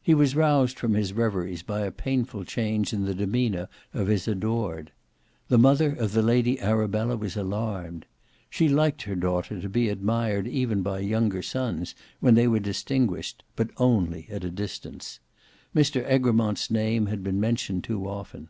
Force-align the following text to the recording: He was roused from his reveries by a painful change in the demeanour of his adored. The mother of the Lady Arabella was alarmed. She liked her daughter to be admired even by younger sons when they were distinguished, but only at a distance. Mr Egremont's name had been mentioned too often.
He 0.00 0.14
was 0.14 0.34
roused 0.34 0.78
from 0.78 0.94
his 0.94 1.12
reveries 1.12 1.62
by 1.62 1.80
a 1.82 1.90
painful 1.92 2.44
change 2.44 2.94
in 2.94 3.04
the 3.04 3.12
demeanour 3.14 3.68
of 3.92 4.06
his 4.06 4.26
adored. 4.26 4.90
The 5.48 5.58
mother 5.58 5.94
of 5.94 6.12
the 6.12 6.22
Lady 6.22 6.58
Arabella 6.58 7.14
was 7.18 7.36
alarmed. 7.36 8.06
She 8.48 8.70
liked 8.70 9.02
her 9.02 9.14
daughter 9.14 9.60
to 9.60 9.68
be 9.68 9.90
admired 9.90 10.46
even 10.48 10.80
by 10.80 11.00
younger 11.00 11.42
sons 11.42 11.94
when 12.20 12.36
they 12.36 12.48
were 12.48 12.58
distinguished, 12.60 13.44
but 13.54 13.68
only 13.76 14.26
at 14.30 14.44
a 14.44 14.50
distance. 14.50 15.20
Mr 15.76 16.02
Egremont's 16.10 16.70
name 16.70 17.04
had 17.08 17.22
been 17.22 17.38
mentioned 17.38 17.84
too 17.84 18.08
often. 18.08 18.48